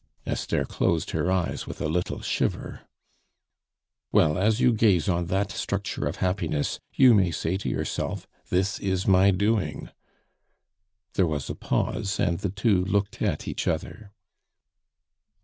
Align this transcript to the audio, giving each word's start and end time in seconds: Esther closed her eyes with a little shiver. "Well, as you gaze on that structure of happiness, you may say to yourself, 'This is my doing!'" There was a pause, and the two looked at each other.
Esther 0.25 0.65
closed 0.65 1.11
her 1.11 1.31
eyes 1.31 1.67
with 1.67 1.79
a 1.79 1.87
little 1.87 2.21
shiver. 2.21 2.81
"Well, 4.11 4.35
as 4.35 4.59
you 4.59 4.73
gaze 4.73 5.07
on 5.07 5.27
that 5.27 5.51
structure 5.51 6.07
of 6.07 6.15
happiness, 6.15 6.79
you 6.95 7.13
may 7.13 7.29
say 7.29 7.55
to 7.57 7.69
yourself, 7.69 8.27
'This 8.49 8.79
is 8.79 9.05
my 9.05 9.29
doing!'" 9.29 9.91
There 11.13 11.27
was 11.27 11.51
a 11.51 11.55
pause, 11.55 12.19
and 12.19 12.39
the 12.39 12.49
two 12.49 12.83
looked 12.83 13.21
at 13.21 13.47
each 13.47 13.67
other. 13.67 14.11